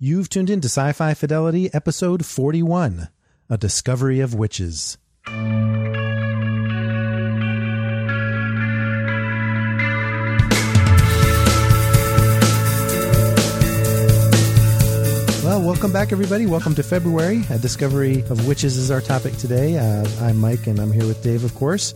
[0.00, 3.08] You've tuned in to Sci-Fi Fidelity, episode 41,
[3.50, 4.96] A Discovery of Witches.
[15.42, 16.46] Well, welcome back, everybody.
[16.46, 17.42] Welcome to February.
[17.50, 19.78] A discovery of witches is our topic today.
[19.78, 21.92] Uh, I'm Mike, and I'm here with Dave, of course.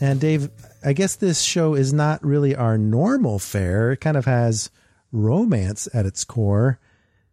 [0.00, 0.50] And Dave,
[0.84, 3.90] I guess this show is not really our normal fare.
[3.90, 4.70] It kind of has
[5.10, 6.78] romance at its core,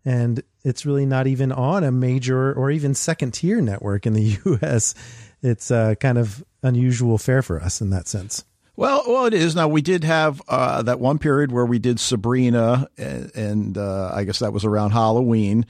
[0.06, 4.38] and it's really not even on a major or even second tier network in the
[4.46, 4.96] U.S.
[5.42, 8.46] It's uh, kind of unusual fare for us in that sense.
[8.78, 9.70] Well, well, it is now.
[9.70, 14.26] We did have uh, that one period where we did Sabrina, and, and uh, I
[14.26, 15.66] guess that was around Halloween.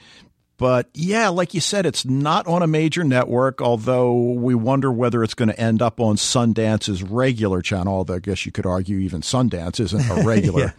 [0.58, 3.60] But yeah, like you said, it's not on a major network.
[3.60, 7.94] Although we wonder whether it's going to end up on Sundance's regular channel.
[7.94, 10.70] Although I guess you could argue even Sundance isn't a regular yeah.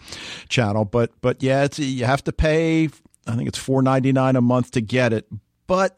[0.49, 0.83] channel.
[0.83, 2.89] But but yeah, it's you have to pay.
[3.27, 5.27] I think it's four ninety nine a month to get it.
[5.67, 5.97] But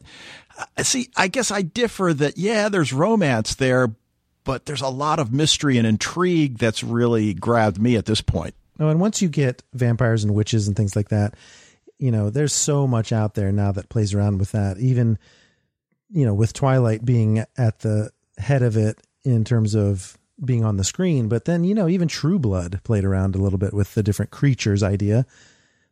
[0.58, 3.94] uh, see, I guess I differ that yeah, there's romance there,
[4.44, 8.54] but there's a lot of mystery and intrigue that's really grabbed me at this point.
[8.78, 11.34] Oh, and once you get vampires and witches and things like that,
[11.98, 14.78] you know, there's so much out there now that plays around with that.
[14.78, 15.18] Even,
[16.10, 20.78] you know, with Twilight being at the head of it in terms of being on
[20.78, 23.94] the screen, but then, you know, even True Blood played around a little bit with
[23.94, 25.26] the different creatures idea.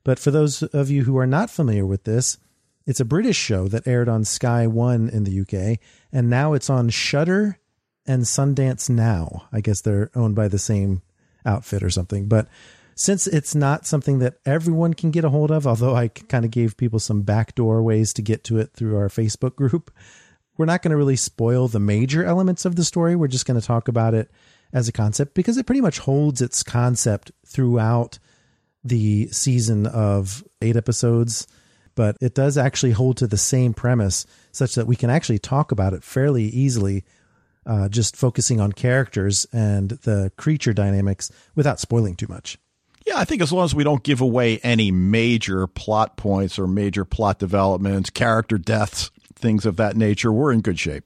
[0.09, 2.39] But for those of you who are not familiar with this,
[2.87, 6.71] it's a British show that aired on Sky One in the UK, and now it's
[6.71, 7.59] on Shudder
[8.07, 9.49] and Sundance Now.
[9.53, 11.03] I guess they're owned by the same
[11.45, 12.27] outfit or something.
[12.27, 12.49] But
[12.95, 16.53] since it's not something that everyone can get a hold of, although I kind of
[16.53, 19.91] gave people some backdoor ways to get to it through our Facebook group,
[20.57, 23.15] we're not going to really spoil the major elements of the story.
[23.15, 24.31] We're just going to talk about it
[24.73, 28.19] as a concept because it pretty much holds its concept throughout
[28.85, 31.47] the season of eight episodes.
[31.95, 35.73] But it does actually hold to the same premise such that we can actually talk
[35.73, 37.05] about it fairly easily
[37.69, 42.59] uh, just focusing on characters and the creature dynamics without spoiling too much.
[43.07, 46.67] Yeah, I think as long as we don't give away any major plot points or
[46.67, 51.05] major plot developments, character deaths, things of that nature, we're in good shape.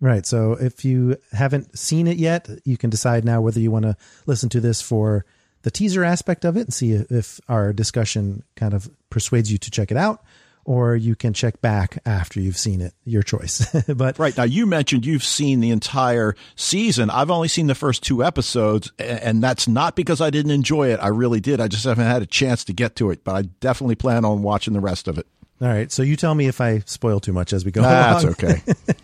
[0.00, 0.24] Right.
[0.24, 3.96] So if you haven't seen it yet, you can decide now whether you want to
[4.26, 5.26] listen to this for
[5.62, 9.70] the teaser aspect of it and see if our discussion kind of persuades you to
[9.70, 10.22] check it out
[10.64, 12.94] or you can check back after you've seen it.
[13.04, 13.66] Your choice.
[13.88, 17.10] but right now, you mentioned you've seen the entire season.
[17.10, 21.00] I've only seen the first two episodes, and that's not because I didn't enjoy it.
[21.00, 21.60] I really did.
[21.60, 24.42] I just haven't had a chance to get to it, but I definitely plan on
[24.42, 25.26] watching the rest of it.
[25.62, 25.90] All right.
[25.92, 28.34] So you tell me if I spoil too much as we go That's along.
[28.34, 28.62] okay.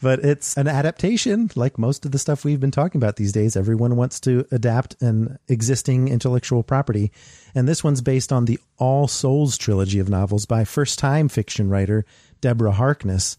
[0.00, 3.56] but it's an adaptation, like most of the stuff we've been talking about these days.
[3.56, 7.12] Everyone wants to adapt an existing intellectual property.
[7.54, 11.68] And this one's based on the All Souls trilogy of novels by first time fiction
[11.68, 12.04] writer
[12.40, 13.36] Deborah Harkness.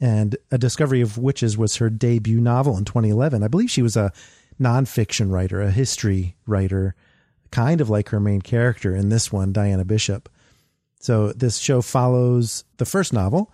[0.00, 3.42] And A Discovery of Witches was her debut novel in 2011.
[3.42, 4.12] I believe she was a
[4.60, 6.94] nonfiction writer, a history writer,
[7.50, 10.28] kind of like her main character in this one, Diana Bishop.
[11.00, 13.52] So this show follows the first novel,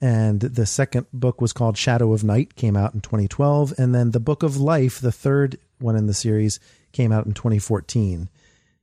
[0.00, 4.10] and the second book was called Shadow of Night, came out in 2012, and then
[4.10, 6.60] the Book of Life, the third one in the series,
[6.92, 8.28] came out in 2014.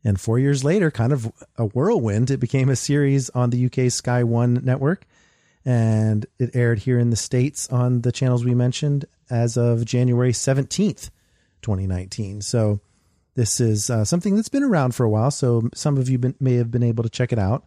[0.04, 3.92] And four years later, kind of a whirlwind, it became a series on the UK
[3.92, 5.06] Sky One network,
[5.64, 10.32] and it aired here in the states on the channels we mentioned as of January
[10.32, 11.12] 17th,
[11.62, 12.42] 2019.
[12.42, 12.80] So
[13.36, 15.30] this is uh, something that's been around for a while.
[15.30, 17.66] So some of you been, may have been able to check it out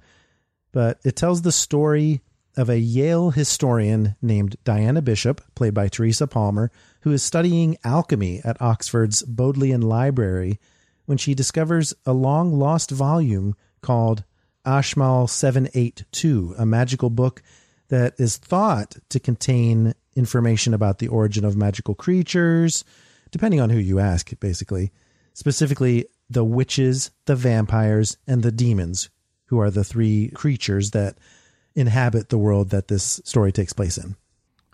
[0.74, 2.20] but it tells the story
[2.56, 6.70] of a Yale historian named Diana Bishop, played by Teresa Palmer,
[7.00, 10.58] who is studying alchemy at Oxford's Bodleian Library
[11.06, 14.24] when she discovers a long lost volume called
[14.64, 17.42] Ashmole 782, a magical book
[17.88, 22.84] that is thought to contain information about the origin of magical creatures,
[23.30, 24.92] depending on who you ask, basically.
[25.34, 29.10] Specifically, the witches, the vampires, and the demons
[29.46, 31.18] who are the three creatures that
[31.74, 34.16] inhabit the world that this story takes place in.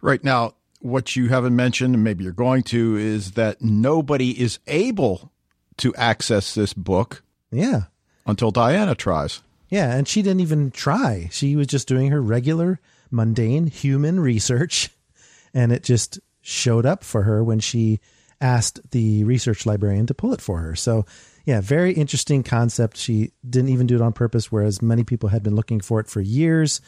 [0.03, 4.59] Right now, what you haven't mentioned, and maybe you're going to, is that nobody is
[4.67, 5.31] able
[5.79, 7.85] to access this book Yeah.
[8.27, 9.41] Until Diana tries.
[9.71, 11.29] Yeah, and she didn't even try.
[11.33, 12.81] She was just doing her regular,
[13.11, 14.91] mundane human research,
[15.55, 18.01] and it just showed up for her when she
[18.41, 20.75] asked the research librarian to pull it for her.
[20.75, 21.07] So,
[21.51, 22.97] yeah, very interesting concept.
[22.97, 26.07] She didn't even do it on purpose, whereas many people had been looking for it
[26.07, 26.81] for years.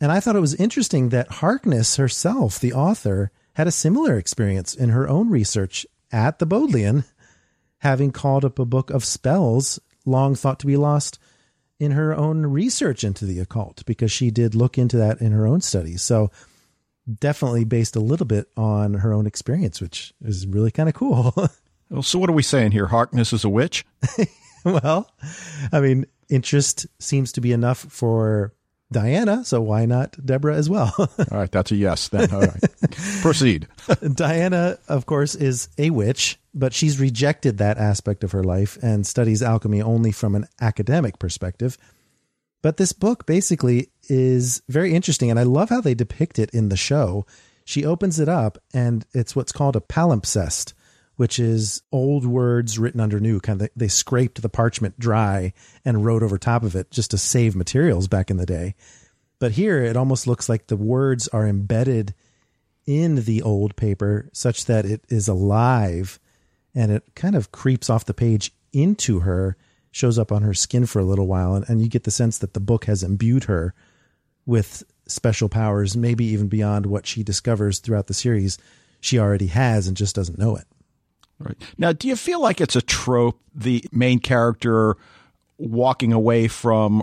[0.00, 4.76] And I thought it was interesting that Harkness herself, the author, had a similar experience
[4.76, 7.02] in her own research at the Bodleian,
[7.78, 11.18] having called up a book of spells long thought to be lost
[11.80, 15.48] in her own research into the occult because she did look into that in her
[15.48, 16.00] own studies.
[16.00, 16.30] So
[17.12, 21.34] definitely based a little bit on her own experience, which is really kind of cool.
[21.90, 22.86] well, so what are we saying here?
[22.86, 23.84] Harkness is a witch?
[24.64, 25.10] well,
[25.72, 28.54] I mean, interest seems to be enough for
[28.92, 30.92] Diana, so why not Deborah as well?
[30.98, 32.32] All right, that's a yes then.
[32.32, 32.62] All right.
[33.22, 33.68] Proceed.
[34.14, 39.06] Diana, of course, is a witch, but she's rejected that aspect of her life and
[39.06, 41.78] studies alchemy only from an academic perspective.
[42.62, 46.68] But this book basically is very interesting, and I love how they depict it in
[46.68, 47.24] the show.
[47.64, 50.74] She opens it up, and it's what's called a palimpsest,
[51.20, 53.40] which is old words written under new.
[53.40, 55.52] Kind of they, scraped the parchment dry
[55.84, 58.74] and wrote over top of it just to save materials back in the day.
[59.38, 62.14] But here it almost looks like the words are embedded
[62.86, 66.18] in the old paper such that it is alive
[66.74, 69.58] and it kind of creeps off the page into her,
[69.90, 72.38] shows up on her skin for a little while, and, and you get the sense
[72.38, 73.74] that the book has imbued her
[74.46, 78.56] with special powers, maybe even beyond what she discovers throughout the series
[79.02, 80.64] she already has and just doesn't know it.
[81.40, 81.56] Right.
[81.78, 84.96] Now, do you feel like it's a trope, the main character
[85.58, 87.02] walking away from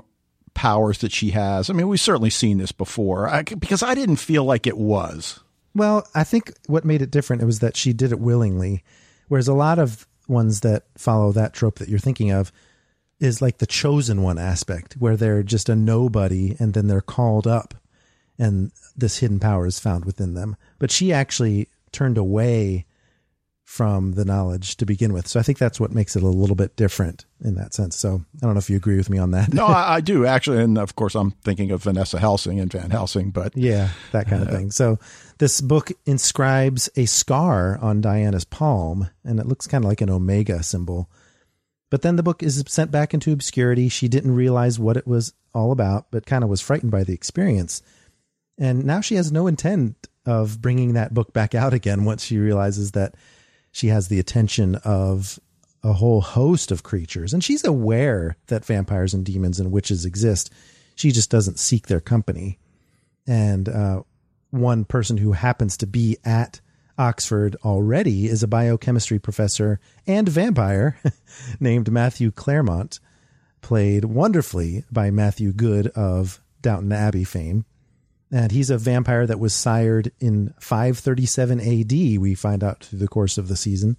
[0.54, 1.69] powers that she has?
[1.69, 5.39] I mean, we've certainly seen this before I, because I didn't feel like it was.
[5.74, 8.84] Well, I think what made it different was that she did it willingly,
[9.28, 12.51] whereas a lot of ones that follow that trope that you're thinking of
[13.19, 17.48] is like the chosen one aspect, where they're just a nobody and then they're called
[17.48, 17.74] up
[18.38, 20.56] and this hidden power is found within them.
[20.80, 22.86] But she actually turned away
[23.68, 25.28] from the knowledge to begin with.
[25.28, 27.98] So I think that's what makes it a little bit different in that sense.
[27.98, 29.54] So I don't know if you agree with me on that.
[29.54, 32.92] no, I, I, do actually, and of course I'm thinking of Vanessa Helsing and Van
[32.92, 34.72] Helsing, but yeah, that kind of uh, thing.
[34.72, 35.00] So
[35.40, 40.10] this book inscribes a scar on Diana's palm, and it looks kind of like an
[40.10, 41.10] omega symbol.
[41.90, 43.90] But then the book is sent back into obscurity.
[43.90, 47.14] She didn't realize what it was all about, but kind of was frightened by the
[47.14, 47.81] experience.
[48.58, 52.38] And now she has no intent of bringing that book back out again once she
[52.38, 53.16] realizes that
[53.77, 55.39] she has the attention of
[55.83, 57.31] a whole host of creatures.
[57.31, 60.51] And she's aware that vampires and demons and witches exist.
[60.95, 62.57] She just doesn't seek their company.
[63.27, 64.01] And uh,
[64.50, 66.59] one person who happens to be at
[66.97, 70.97] oxford already is a biochemistry professor and vampire
[71.59, 73.00] named matthew Clairmont,
[73.62, 77.65] played wonderfully by matthew Goode of downton abbey fame
[78.31, 83.07] and he's a vampire that was sired in 537 AD, we find out through the
[83.07, 83.97] course of the season.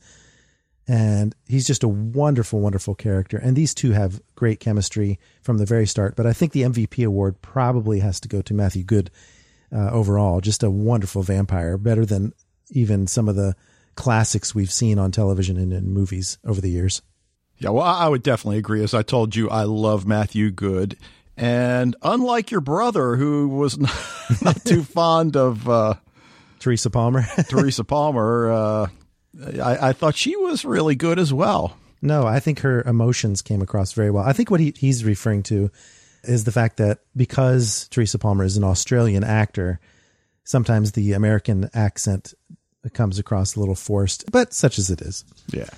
[0.87, 3.37] And he's just a wonderful, wonderful character.
[3.37, 6.17] And these two have great chemistry from the very start.
[6.17, 9.11] But I think the MVP award probably has to go to Matthew Goode
[9.71, 10.41] uh, overall.
[10.41, 12.33] Just a wonderful vampire, better than
[12.71, 13.55] even some of the
[13.97, 17.03] classics we've seen on television and in movies over the years.
[17.59, 18.83] Yeah, well, I would definitely agree.
[18.83, 20.97] As I told you, I love Matthew Goode.
[21.39, 23.95] And unlike your brother, who was not,
[24.43, 25.95] not too fond of uh,
[26.59, 28.87] Teresa Palmer, Teresa Palmer, uh,
[29.63, 31.77] I, I, thought she was really good as well.
[32.03, 34.25] No, I think her emotions came across very well.
[34.25, 35.71] I think what he, he's referring to
[36.25, 39.79] is the fact that because Teresa Palmer is an Australian actor,
[40.45, 42.35] sometimes the American accent
[42.95, 45.25] comes across a little forced, but such as it is.
[45.53, 45.69] Yeah.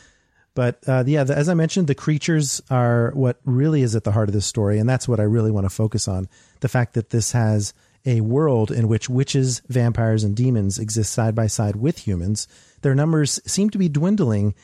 [0.55, 4.13] But uh, yeah, the, as I mentioned, the creatures are what really is at the
[4.13, 6.29] heart of this story, and that's what I really want to focus on:
[6.61, 7.73] the fact that this has
[8.05, 12.49] a world in which witches, vampires, and demons exist side by side with humans.
[12.83, 14.55] Their numbers seem to be dwindling,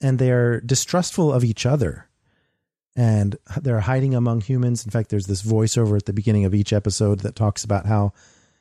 [0.00, 2.08] and they are distrustful of each other.
[2.98, 4.84] And they're hiding among humans.
[4.84, 8.14] In fact, there's this voiceover at the beginning of each episode that talks about how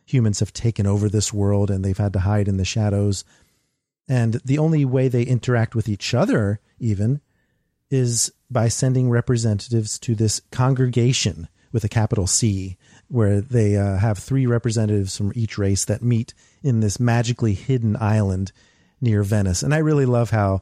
[0.05, 3.23] humans have taken over this world and they've had to hide in the shadows.
[4.09, 7.21] And the only way they interact with each other even,
[7.89, 12.77] is by sending representatives to this congregation with a capital C,
[13.07, 17.97] where they uh, have three representatives from each race that meet in this magically hidden
[17.99, 18.51] island
[19.01, 19.61] near Venice.
[19.61, 20.61] And I really love how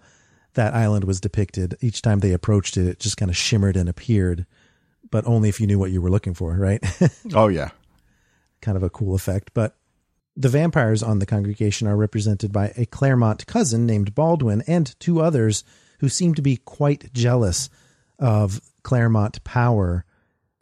[0.55, 1.77] that island was depicted.
[1.81, 4.45] Each time they approached it, it just kind of shimmered and appeared,
[5.09, 6.83] but only if you knew what you were looking for, right?
[7.33, 7.69] oh, yeah.
[8.61, 9.51] kind of a cool effect.
[9.53, 9.77] But
[10.35, 15.21] the vampires on the congregation are represented by a Clairmont cousin named Baldwin and two
[15.21, 15.63] others
[16.03, 17.69] who seem to be quite jealous
[18.19, 20.03] of Clairmont power,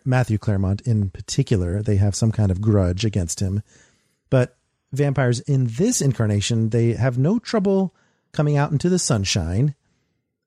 [0.06, 3.64] Matthew Clairmont in particular, they have some kind of grudge against him.
[4.30, 4.56] But
[4.92, 7.96] vampires in this incarnation, they have no trouble
[8.34, 9.74] coming out into the sunshine,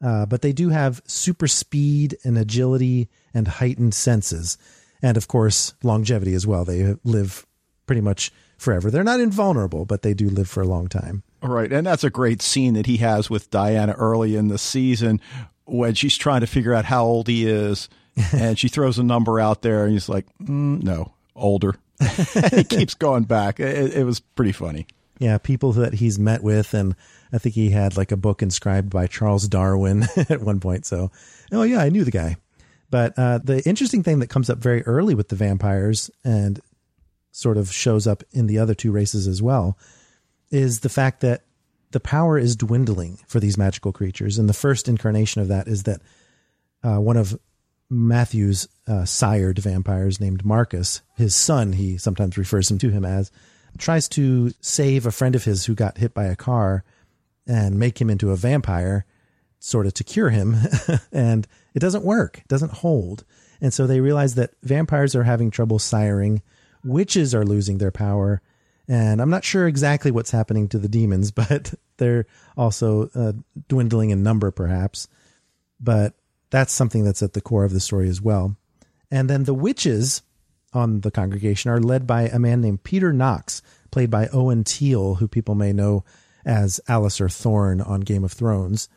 [0.01, 4.57] uh, but they do have super speed and agility and heightened senses.
[5.03, 6.65] And of course, longevity as well.
[6.65, 7.45] They live
[7.87, 8.93] pretty much forever.
[8.93, 11.25] They're not invulnerable, but they do live for a long time.
[11.45, 11.71] Right.
[11.71, 15.21] And that's a great scene that he has with Diana early in the season
[15.67, 17.89] when she's trying to figure out how old he is.
[18.33, 21.75] and she throws a number out there, and he's like, mm, no, older.
[22.51, 23.59] he keeps going back.
[23.59, 24.87] It, it was pretty funny.
[25.19, 26.95] Yeah, people that he's met with, and
[27.33, 30.87] I think he had like a book inscribed by Charles Darwin at one point.
[30.87, 31.11] So,
[31.53, 32.37] oh yeah, I knew the guy.
[32.91, 36.61] But uh, the interesting thing that comes up very early with the vampires and
[37.33, 39.77] sort of shows up in the other two races as well
[40.51, 41.43] is the fact that
[41.91, 44.39] the power is dwindling for these magical creatures.
[44.39, 46.01] And the first incarnation of that is that
[46.83, 47.39] uh, one of
[47.89, 53.31] Matthew's uh, sired vampires named Marcus, his son, he sometimes refers him to him as,
[53.79, 56.85] tries to save a friend of his who got hit by a car
[57.47, 59.07] and make him into a vampire,
[59.59, 60.57] sort of to cure him.
[61.13, 63.25] and it doesn't work, it doesn't hold.
[63.61, 66.43] And so they realize that vampires are having trouble siring,
[66.85, 68.43] witches are losing their power.
[68.89, 72.27] And I'm not sure exactly what's happening to the demons, but they're
[72.57, 73.33] also uh,
[73.69, 75.09] dwindling in number, perhaps.
[75.81, 76.15] But
[76.51, 78.57] that's something that's at the core of the story as well.
[79.11, 80.23] And then the witches
[80.73, 85.17] on the congregation are led by a man named Peter Knox, played by Owen Teale,
[85.17, 86.05] who people may know
[86.45, 88.89] as Alliser Thorne on Game of Thrones.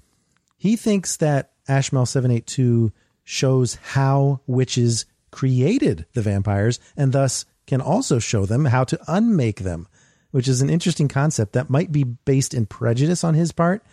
[0.58, 2.92] He thinks that Ashmole 782
[3.24, 9.60] shows how witches created the vampires and thus can also show them how to unmake
[9.60, 9.88] them,
[10.32, 13.84] which is an interesting concept that might be based in prejudice on his part,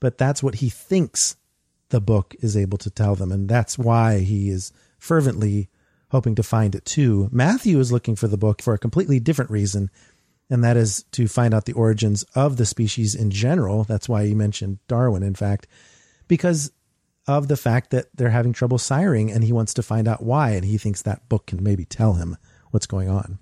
[0.00, 1.36] but that's what he thinks
[1.90, 3.30] the book is able to tell them.
[3.30, 5.68] And that's why he is fervently
[6.10, 7.28] hoping to find it too.
[7.30, 9.90] Matthew is looking for the book for a completely different reason,
[10.50, 13.84] and that is to find out the origins of the species in general.
[13.84, 15.66] That's why he mentioned Darwin, in fact,
[16.26, 16.72] because
[17.26, 20.52] of the fact that they're having trouble siring and he wants to find out why.
[20.52, 22.38] And he thinks that book can maybe tell him
[22.70, 23.38] what's going on.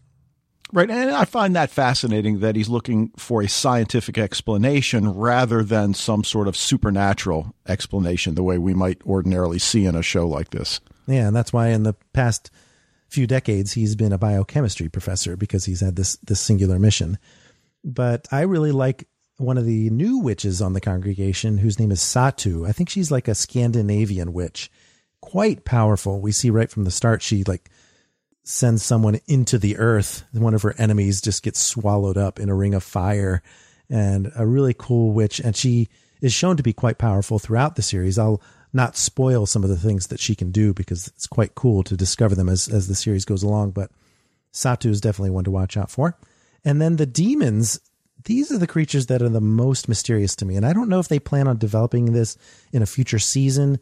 [0.72, 0.90] Right.
[0.90, 6.24] And I find that fascinating that he's looking for a scientific explanation rather than some
[6.24, 10.80] sort of supernatural explanation, the way we might ordinarily see in a show like this.
[11.06, 11.28] Yeah.
[11.28, 12.50] And that's why in the past
[13.08, 17.18] few decades, he's been a biochemistry professor because he's had this, this singular mission.
[17.84, 19.06] But I really like
[19.38, 22.68] one of the new witches on the congregation whose name is Satu.
[22.68, 24.68] I think she's like a Scandinavian witch,
[25.20, 26.20] quite powerful.
[26.20, 27.70] We see right from the start, she like
[28.48, 30.24] sends someone into the earth.
[30.32, 33.42] One of her enemies just gets swallowed up in a ring of fire
[33.90, 35.40] and a really cool witch.
[35.40, 35.88] And she
[36.20, 38.20] is shown to be quite powerful throughout the series.
[38.20, 38.40] I'll
[38.72, 41.96] not spoil some of the things that she can do because it's quite cool to
[41.96, 43.72] discover them as, as the series goes along.
[43.72, 43.90] But
[44.52, 46.16] Satu is definitely one to watch out for.
[46.64, 47.80] And then the demons,
[48.26, 50.54] these are the creatures that are the most mysterious to me.
[50.54, 52.38] And I don't know if they plan on developing this
[52.72, 53.80] in a future season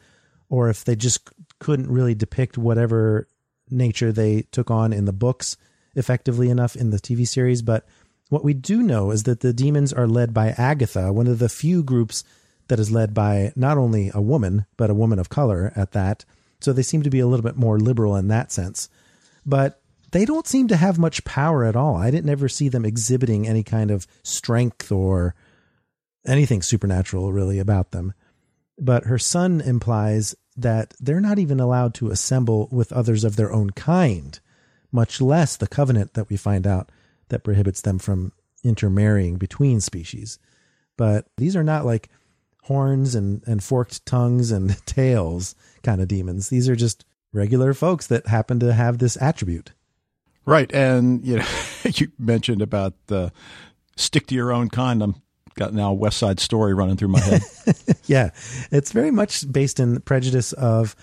[0.49, 1.29] or if they just
[1.59, 3.29] couldn't really depict whatever
[3.75, 5.57] nature they took on in the books
[5.95, 7.63] effectively enough in the TV series.
[7.63, 7.87] But
[8.31, 11.49] what we do know is that the demons are led by Agatha, one of the
[11.49, 12.25] few groups
[12.69, 16.25] that is led by not only a woman, but a woman of color at that.
[16.61, 18.89] So they seem to be a little bit more liberal in that sense.
[19.45, 19.81] But
[20.13, 21.97] they don't seem to have much power at all.
[21.97, 25.35] I didn't ever see them exhibiting any kind of strength or
[26.27, 28.15] anything supernatural really about them.
[28.79, 33.53] But her son implies that they're not even allowed to assemble with others of their
[33.53, 34.39] own kind,
[34.93, 36.91] much less the covenant that we find out
[37.29, 38.33] that prohibits them from
[38.63, 40.39] intermarrying between species.
[40.97, 42.09] But these are not like
[42.63, 46.49] horns and, and forked tongues and tails kind of demons.
[46.49, 49.73] These are just regular folks that happen to have this attribute.
[50.47, 50.73] Right.
[50.73, 51.47] And, you know,
[51.85, 53.33] you mentioned about the
[53.97, 55.03] stick to your own kind.
[55.03, 55.17] I'm
[55.55, 57.43] got now West Side Story running through my head.
[58.07, 58.31] yeah,
[58.71, 60.97] it's very much based in prejudice of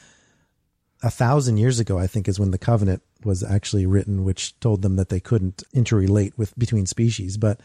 [1.03, 1.97] a thousand years ago.
[1.97, 5.63] I think is when the covenant was actually written, which told them that they couldn't
[5.75, 7.37] interrelate with between species.
[7.37, 7.59] But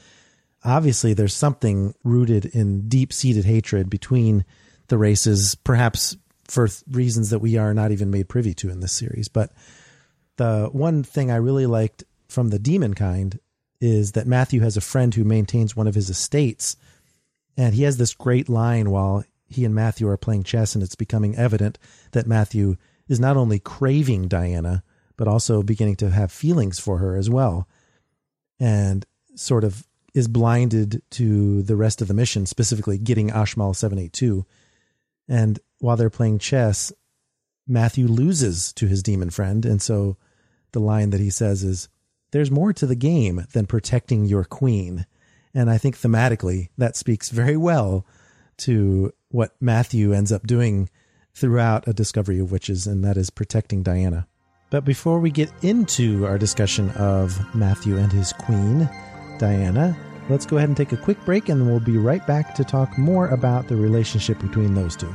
[0.64, 4.44] obviously, there's something rooted in deep seated hatred between
[4.88, 8.92] the races, perhaps for reasons that we are not even made privy to in this
[8.92, 9.28] series.
[9.28, 9.52] But
[10.36, 13.38] the one thing I really liked from the demon kind
[13.80, 16.76] is that Matthew has a friend who maintains one of his estates.
[17.56, 20.94] And he has this great line while he and Matthew are playing chess, and it's
[20.94, 21.78] becoming evident
[22.12, 22.76] that Matthew
[23.08, 24.82] is not only craving Diana,
[25.16, 27.68] but also beginning to have feelings for her as well.
[28.58, 34.46] And sort of is blinded to the rest of the mission, specifically getting Ashmole 782.
[35.28, 36.92] And while they're playing chess,
[37.68, 39.64] Matthew loses to his demon friend.
[39.66, 40.16] And so
[40.72, 41.88] the line that he says is,
[42.32, 45.06] There's more to the game than protecting your queen.
[45.54, 48.04] And I think thematically that speaks very well
[48.58, 50.88] to what Matthew ends up doing
[51.34, 54.26] throughout A Discovery of Witches, and that is protecting Diana.
[54.70, 58.88] But before we get into our discussion of Matthew and his queen,
[59.38, 59.96] Diana,
[60.28, 62.98] let's go ahead and take a quick break, and we'll be right back to talk
[62.98, 65.14] more about the relationship between those two.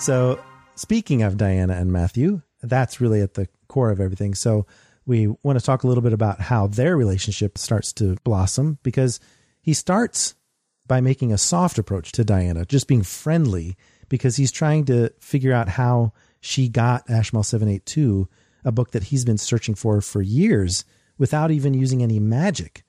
[0.00, 0.42] So,
[0.76, 4.34] speaking of Diana and Matthew, that's really at the core of everything.
[4.34, 4.66] So,
[5.04, 9.20] we want to talk a little bit about how their relationship starts to blossom because
[9.60, 10.36] he starts
[10.86, 13.76] by making a soft approach to Diana, just being friendly
[14.08, 18.26] because he's trying to figure out how she got Ashmole 782,
[18.64, 20.86] a book that he's been searching for for years
[21.18, 22.84] without even using any magic.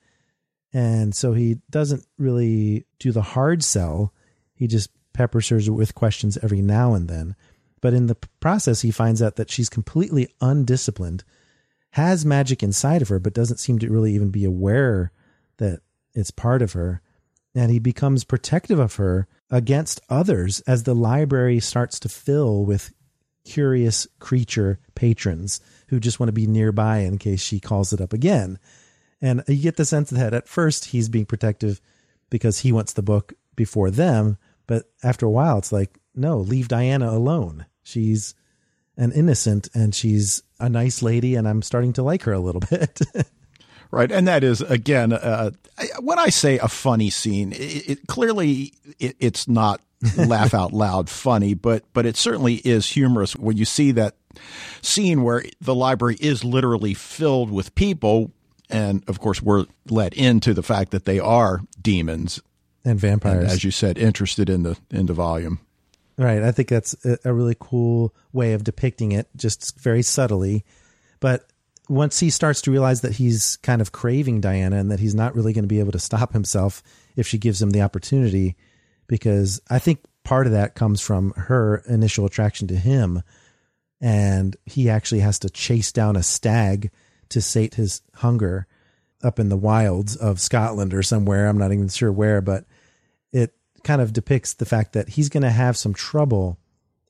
[0.72, 4.14] And so he doesn't really do the hard sell.
[4.54, 7.34] He just peppers her with questions every now and then.
[7.80, 11.24] But in the process, he finds out that she's completely undisciplined,
[11.90, 15.12] has magic inside of her, but doesn't seem to really even be aware
[15.58, 15.80] that
[16.14, 17.02] it's part of her.
[17.54, 22.92] And he becomes protective of her against others as the library starts to fill with
[23.44, 28.12] curious creature patrons who just want to be nearby in case she calls it up
[28.12, 28.58] again.
[29.20, 31.80] And you get the sense that at first he's being protective
[32.30, 36.68] because he wants the book before them, but after a while it's like, no, leave
[36.68, 37.66] Diana alone.
[37.82, 38.34] She's
[38.96, 42.60] an innocent and she's a nice lady and I'm starting to like her a little
[42.70, 43.00] bit.
[43.90, 45.50] Right, and that is again uh,
[46.00, 49.82] when I say a funny scene, it, it clearly it, it's not
[50.16, 54.16] laugh out loud funny, but but it certainly is humorous when you see that
[54.80, 58.32] scene where the library is literally filled with people,
[58.70, 62.40] and of course we're let into the fact that they are demons
[62.84, 65.60] and vampires, and as you said, interested in the in the volume.
[66.18, 70.64] Right, I think that's a really cool way of depicting it, just very subtly,
[71.20, 71.46] but
[71.88, 75.34] once he starts to realize that he's kind of craving Diana and that he's not
[75.34, 76.82] really going to be able to stop himself
[77.16, 78.56] if she gives him the opportunity,
[79.08, 83.22] because I think part of that comes from her initial attraction to him.
[84.00, 86.90] And he actually has to chase down a stag
[87.28, 88.66] to sate his hunger
[89.22, 91.48] up in the wilds of Scotland or somewhere.
[91.48, 92.64] I'm not even sure where, but
[93.32, 93.54] it
[93.84, 96.58] kind of depicts the fact that he's going to have some trouble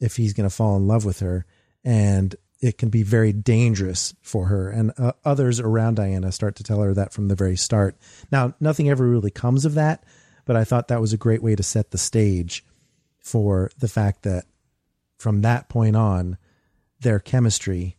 [0.01, 1.47] if he's going to fall in love with her.
[1.85, 4.71] And it can be very dangerous for her.
[4.71, 7.97] And uh, others around Diana start to tell her that from the very start.
[8.31, 10.05] Now, nothing ever really comes of that,
[10.45, 12.65] but I thought that was a great way to set the stage
[13.19, 14.45] for the fact that
[15.19, 16.39] from that point on,
[17.01, 17.97] their chemistry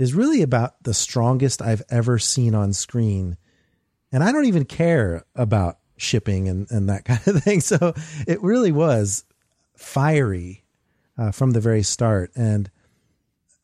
[0.00, 3.36] is really about the strongest I've ever seen on screen.
[4.10, 7.60] And I don't even care about shipping and, and that kind of thing.
[7.60, 7.92] So
[8.26, 9.24] it really was
[9.76, 10.64] fiery
[11.18, 12.32] uh, from the very start.
[12.34, 12.70] And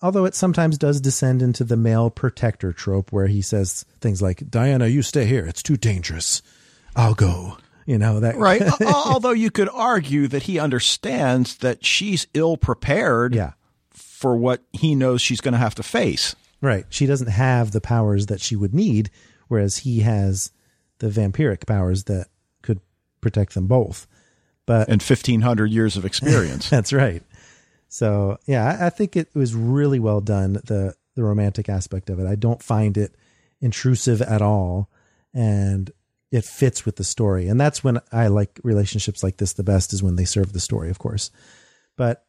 [0.02, 4.50] although it sometimes does descend into the male protector trope where he says things like,
[4.50, 5.46] Diana, you stay here.
[5.46, 6.42] It's too dangerous.
[6.94, 7.56] I'll go.
[7.86, 8.36] You know, that.
[8.36, 8.62] Right.
[8.84, 13.52] although you could argue that he understands that she's ill prepared yeah.
[14.16, 16.34] For what he knows she's going to have to face.
[16.62, 16.86] Right.
[16.88, 19.10] She doesn't have the powers that she would need,
[19.48, 20.52] whereas he has
[21.00, 22.28] the vampiric powers that
[22.62, 22.80] could
[23.20, 24.06] protect them both.
[24.64, 26.70] But and 1500 years of experience.
[26.70, 27.22] that's right.
[27.88, 30.54] So yeah, I, I think it was really well done.
[30.64, 32.26] The the romantic aspect of it.
[32.26, 33.14] I don't find it
[33.60, 34.88] intrusive at all,
[35.34, 35.90] and
[36.32, 37.48] it fits with the story.
[37.48, 40.60] And that's when I like relationships like this the best is when they serve the
[40.60, 41.30] story, of course.
[41.96, 42.25] But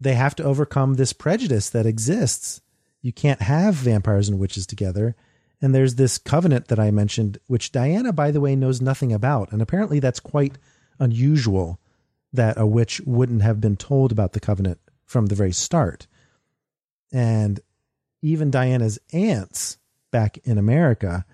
[0.00, 2.60] they have to overcome this prejudice that exists.
[3.02, 5.14] You can't have vampires and witches together.
[5.60, 9.52] And there's this covenant that I mentioned, which Diana, by the way, knows nothing about.
[9.52, 10.58] And apparently that's quite
[10.98, 11.80] unusual
[12.32, 16.06] that a witch wouldn't have been told about the covenant from the very start.
[17.12, 17.60] And
[18.22, 19.78] even Diana's aunts
[20.10, 21.24] back in America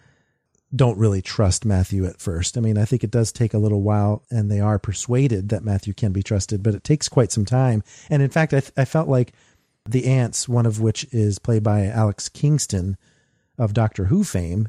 [0.74, 2.56] don't really trust Matthew at first.
[2.56, 5.64] I mean, I think it does take a little while and they are persuaded that
[5.64, 7.83] Matthew can be trusted, but it takes quite some time.
[8.09, 9.33] And in fact, I, th- I felt like
[9.88, 12.96] the aunts, one of which is played by Alex Kingston
[13.59, 14.68] of Doctor Who fame,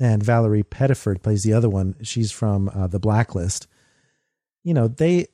[0.00, 1.94] and Valerie Pettiford plays the other one.
[2.02, 3.68] She's from uh, The Blacklist.
[4.64, 5.28] You know, they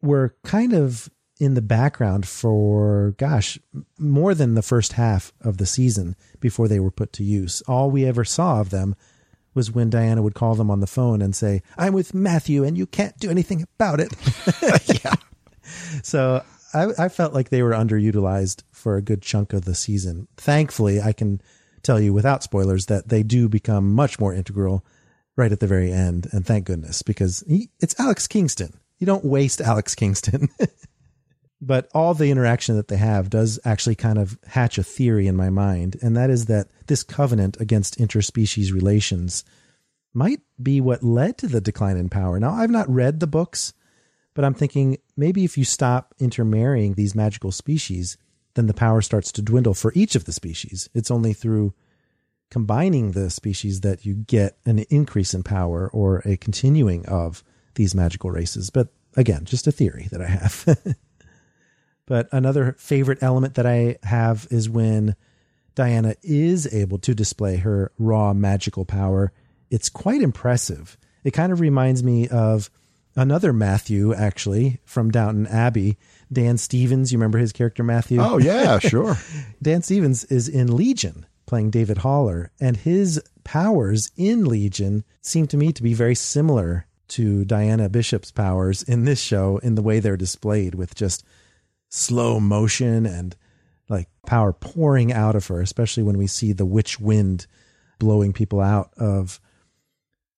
[0.00, 3.58] were kind of in the background for, gosh,
[3.98, 7.62] more than the first half of the season before they were put to use.
[7.68, 8.96] All we ever saw of them
[9.56, 12.78] was when Diana would call them on the phone and say, I'm with Matthew and
[12.78, 14.12] you can't do anything about it.
[15.02, 15.14] yeah.
[16.02, 20.28] So I, I, felt like they were underutilized for a good chunk of the season.
[20.36, 21.40] Thankfully, I can
[21.82, 24.84] tell you without spoilers that they do become much more integral
[25.36, 26.28] right at the very end.
[26.32, 28.74] And thank goodness, because he, it's Alex Kingston.
[28.98, 30.48] You don't waste Alex Kingston.
[31.60, 35.36] but all the interaction that they have does actually kind of hatch a theory in
[35.36, 39.44] my mind, and that is that this covenant against interspecies relations
[40.12, 42.38] might be what led to the decline in power.
[42.40, 43.74] Now, I've not read the books,
[44.34, 48.16] but I'm thinking maybe if you stop intermarrying these magical species,
[48.54, 50.88] then the power starts to dwindle for each of the species.
[50.94, 51.74] It's only through
[52.50, 57.42] combining the species that you get an increase in power or a continuing of
[57.74, 58.70] these magical races.
[58.70, 60.96] But again, just a theory that I have.
[62.06, 65.16] But another favorite element that I have is when
[65.74, 69.32] Diana is able to display her raw magical power.
[69.70, 70.96] It's quite impressive.
[71.24, 72.70] It kind of reminds me of
[73.16, 75.96] another Matthew, actually, from Downton Abbey.
[76.32, 78.20] Dan Stevens, you remember his character Matthew?
[78.20, 79.16] Oh, yeah, sure.
[79.60, 85.56] Dan Stevens is in Legion playing David Haller, and his powers in Legion seem to
[85.56, 90.00] me to be very similar to Diana Bishop's powers in this show in the way
[90.00, 91.24] they're displayed with just
[91.88, 93.36] slow motion and
[93.88, 97.46] like power pouring out of her, especially when we see the witch wind
[97.98, 99.40] blowing people out of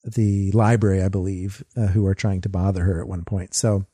[0.05, 3.55] the library, I believe, uh, who are trying to bother her at one point.
[3.55, 3.87] So,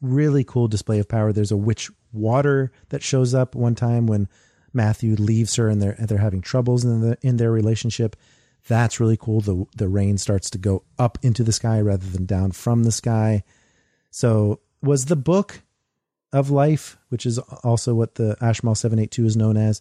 [0.00, 1.32] really cool display of power.
[1.32, 4.28] There's a witch water that shows up one time when
[4.72, 8.16] Matthew leaves her and they're they're having troubles in the in their relationship.
[8.68, 9.40] That's really cool.
[9.40, 12.92] The the rain starts to go up into the sky rather than down from the
[12.92, 13.44] sky.
[14.10, 15.62] So, was the book
[16.32, 19.80] of life, which is also what the Ashmole 782 is known as,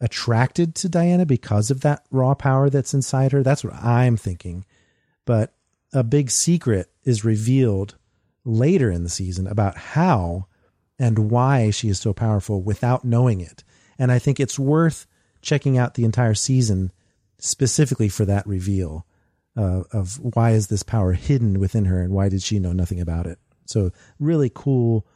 [0.00, 3.42] attracted to Diana because of that raw power that's inside her?
[3.42, 4.64] That's what I'm thinking.
[5.24, 5.52] But
[5.92, 7.96] a big secret is revealed
[8.44, 10.46] later in the season about how
[10.98, 13.64] and why she is so powerful without knowing it.
[13.98, 15.06] And I think it's worth
[15.42, 16.92] checking out the entire season
[17.38, 19.06] specifically for that reveal
[19.56, 23.00] uh, of why is this power hidden within her and why did she know nothing
[23.00, 23.38] about it.
[23.66, 25.06] So really cool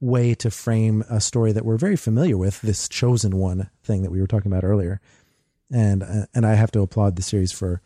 [0.00, 4.10] way to frame a story that we're very familiar with, this chosen one thing that
[4.10, 5.00] we were talking about earlier.
[5.70, 7.80] And uh, and I have to applaud the series for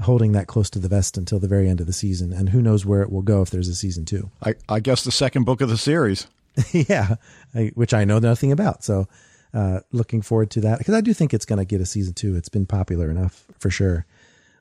[0.00, 2.32] holding that close to the vest until the very end of the season.
[2.32, 4.30] And who knows where it will go if there's a season two.
[4.42, 6.26] I, I guess the second book of the series.
[6.72, 7.16] yeah,
[7.54, 8.84] I, which I know nothing about.
[8.84, 9.08] So
[9.52, 12.14] uh, looking forward to that because I do think it's going to get a season
[12.14, 12.36] two.
[12.36, 14.06] It's been popular enough for sure.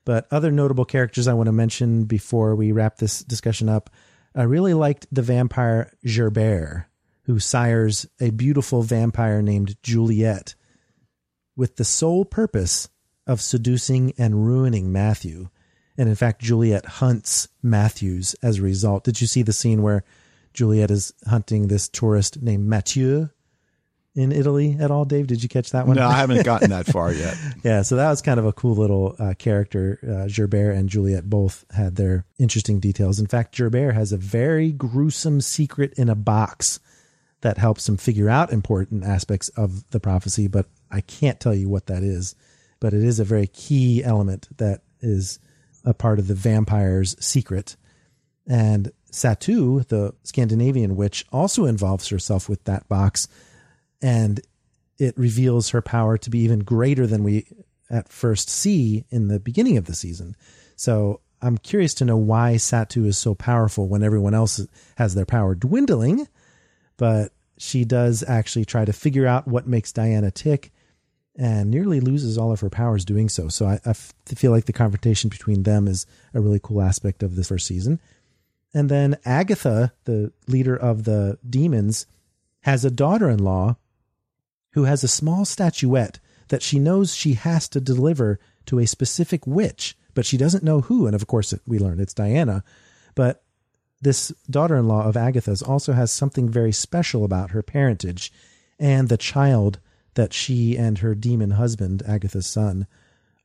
[0.05, 3.89] But other notable characters I want to mention before we wrap this discussion up
[4.35, 6.85] I really liked the vampire Gerbert,
[7.23, 10.55] who sires a beautiful vampire named Juliet
[11.55, 12.89] with the sole purpose
[13.27, 15.49] of seducing and ruining Matthew.
[15.97, 19.03] And in fact, Juliet hunts Matthews as a result.
[19.03, 20.03] Did you see the scene where
[20.53, 23.29] Juliet is hunting this tourist named Mathieu?
[24.15, 25.27] In Italy at all, Dave?
[25.27, 25.95] Did you catch that one?
[25.95, 27.35] No, I haven't gotten that far yet.
[27.63, 29.99] yeah, so that was kind of a cool little uh, character.
[30.03, 33.19] Uh, Gerbert and Juliet both had their interesting details.
[33.19, 36.79] In fact, Gerbert has a very gruesome secret in a box
[37.41, 41.67] that helps him figure out important aspects of the prophecy, but I can't tell you
[41.67, 42.35] what that is.
[42.79, 45.39] But it is a very key element that is
[45.83, 47.75] a part of the vampire's secret.
[48.47, 53.27] And Satu, the Scandinavian witch, also involves herself with that box
[54.03, 54.41] and
[54.99, 57.47] it reveals her power to be even greater than we
[57.89, 60.35] at first see in the beginning of the season.
[60.75, 64.65] So I'm curious to know why Satu is so powerful when everyone else
[64.97, 66.27] has their power dwindling,
[66.97, 70.71] but she does actually try to figure out what makes Diana tick
[71.35, 73.47] and nearly loses all of her powers doing so.
[73.47, 77.35] So I, I feel like the confrontation between them is a really cool aspect of
[77.35, 77.99] this first season.
[78.73, 82.05] And then Agatha, the leader of the demons,
[82.61, 83.77] has a daughter in law
[84.73, 89.47] who has a small statuette that she knows she has to deliver to a specific
[89.47, 91.07] witch, but she doesn't know who.
[91.07, 92.63] And of course, we learn it's Diana.
[93.15, 93.43] But
[94.01, 98.31] this daughter in law of Agatha's also has something very special about her parentage
[98.79, 99.79] and the child
[100.15, 102.85] that she and her demon husband, Agatha's son,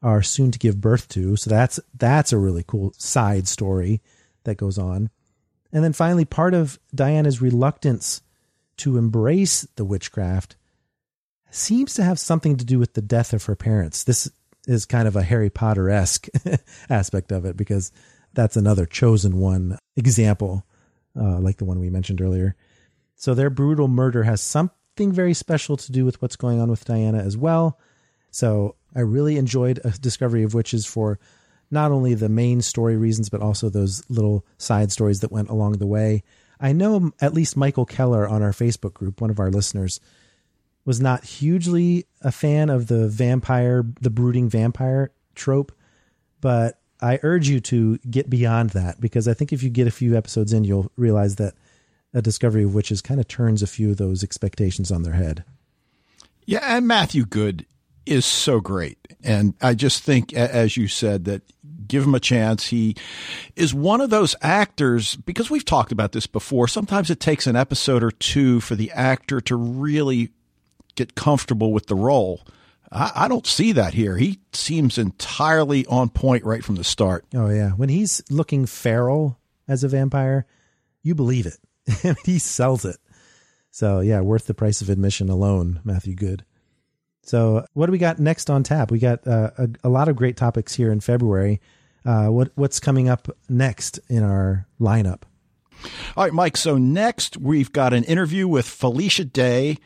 [0.03, 1.37] are soon to give birth to.
[1.37, 4.01] So that's that's a really cool side story
[4.45, 5.11] that goes on.
[5.73, 8.23] And then finally, part of Diana's reluctance
[8.79, 10.57] to embrace the witchcraft
[11.51, 14.05] seems to have something to do with the death of her parents.
[14.05, 14.31] This
[14.67, 16.29] is kind of a Harry Potter esque
[16.91, 17.91] aspect of it because
[18.35, 20.65] that's another chosen one example,
[21.19, 22.55] uh, like the one we mentioned earlier.
[23.17, 26.85] So their brutal murder has something very special to do with what's going on with
[26.85, 27.79] Diana as well.
[28.31, 31.19] So I really enjoyed a discovery of witches for
[31.71, 35.73] not only the main story reasons, but also those little side stories that went along
[35.73, 36.23] the way.
[36.61, 40.01] I know at least Michael Keller on our Facebook group, one of our listeners,
[40.89, 45.71] was not hugely a fan of the vampire, the brooding vampire trope,
[46.41, 49.91] but I urge you to get beyond that because I think if you get a
[49.91, 51.53] few episodes in, you'll realize that
[52.15, 55.45] a discovery of witches kind of turns a few of those expectations on their head.
[56.47, 57.67] Yeah, and Matthew Goode
[58.07, 58.97] is so great.
[59.23, 61.43] And I just think, as you said, that
[61.87, 62.67] give him a chance.
[62.69, 62.97] He
[63.57, 66.67] is one of those actors, because we've talked about this before.
[66.67, 70.31] Sometimes it takes an episode or two for the actor to really
[70.99, 72.47] get comfortable with the role.
[72.91, 74.17] I, I don't see that here.
[74.17, 77.25] He seems entirely on point right from the start.
[77.35, 77.71] Oh, yeah.
[77.71, 80.47] When he's looking feral as a vampire,
[81.03, 82.17] you believe it.
[82.25, 82.99] he sells it.
[83.71, 86.45] So, yeah, worth the price of admission alone, Matthew Goode.
[87.23, 88.91] So, what do we got next on tap?
[88.91, 91.61] We got uh, a, a, lot of great topics here in February.
[92.05, 95.23] Uh, what what's coming up next in our lineup?
[96.17, 96.57] All right, Mike.
[96.57, 99.77] So next we've got an interview with Felicia Day,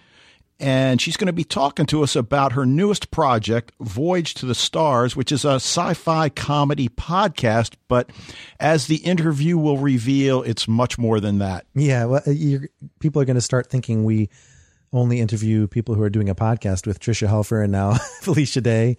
[0.62, 4.55] and she's going to be talking to us about her newest project, Voyage to the
[4.55, 7.75] Stars, which is a sci-fi comedy podcast.
[7.88, 8.11] But
[8.61, 11.66] as the interview will reveal, it's much more than that.
[11.75, 12.22] Yeah, well,
[13.01, 14.31] people are going to start thinking we
[14.92, 18.96] only interview people who are doing a podcast with Tricia Helfer and now Felicia Day.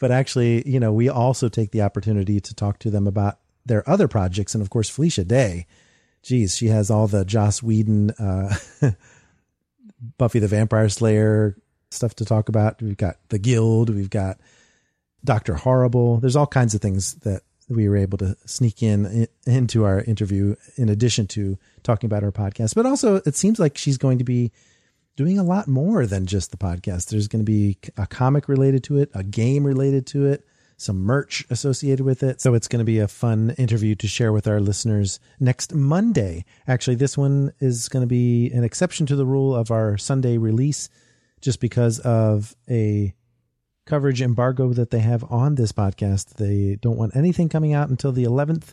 [0.00, 3.88] But actually, you know, we also take the opportunity to talk to them about their
[3.88, 4.52] other projects.
[4.52, 5.66] And of course, Felicia Day,
[6.24, 8.54] geez, she has all the Joss Whedon, uh,
[10.18, 11.56] Buffy the Vampire Slayer
[11.90, 12.82] stuff to talk about.
[12.82, 14.38] We've got The Guild, we've got
[15.24, 15.54] Dr.
[15.54, 16.18] Horrible.
[16.18, 20.02] There's all kinds of things that we were able to sneak in, in into our
[20.02, 22.74] interview in addition to talking about our podcast.
[22.74, 24.52] But also, it seems like she's going to be
[25.16, 27.08] doing a lot more than just the podcast.
[27.08, 31.00] There's going to be a comic related to it, a game related to it, some
[31.00, 32.40] merch associated with it.
[32.40, 36.44] So it's going to be a fun interview to share with our listeners next Monday.
[36.66, 40.38] Actually, this one is going to be an exception to the rule of our Sunday
[40.38, 40.88] release
[41.40, 43.14] just because of a
[43.86, 46.34] coverage embargo that they have on this podcast.
[46.34, 48.72] They don't want anything coming out until the 11th.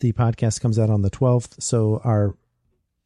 [0.00, 1.60] The podcast comes out on the 12th.
[1.60, 2.36] So our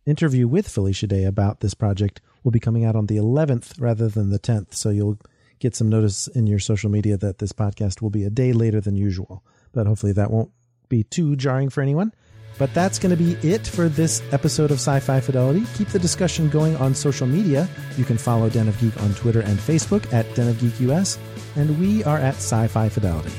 [0.04, 4.08] interview with Felicia Day about this project will be coming out on the 11th rather
[4.08, 4.74] than the 10th.
[4.74, 5.18] So you'll
[5.62, 8.80] get some notice in your social media that this podcast will be a day later
[8.80, 9.44] than usual.
[9.70, 10.50] But hopefully that won't
[10.88, 12.12] be too jarring for anyone.
[12.58, 15.64] But that's going to be it for this episode of Sci Fi Fidelity.
[15.76, 17.68] Keep the discussion going on social media.
[17.96, 21.18] You can follow Den of Geek on Twitter and Facebook at Den of Geek US,
[21.56, 23.32] and we are at Sci Fi Fidelity.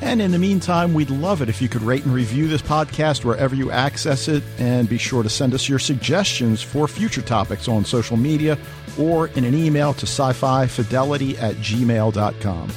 [0.00, 3.24] And in the meantime, we'd love it if you could rate and review this podcast
[3.24, 4.44] wherever you access it.
[4.58, 8.56] And be sure to send us your suggestions for future topics on social media
[8.98, 12.68] or in an email to sci fi fidelity at gmail.com.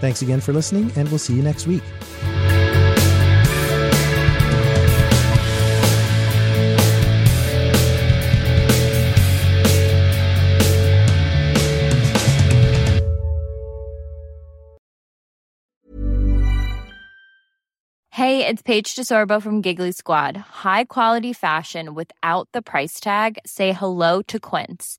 [0.00, 1.82] Thanks again for listening, and we'll see you next week.
[18.10, 20.36] Hey, it's Paige DeSorbo from Giggly Squad.
[20.36, 23.38] High quality fashion without the price tag?
[23.44, 24.98] Say hello to Quince.